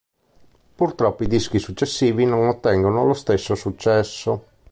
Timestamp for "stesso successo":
3.13-4.47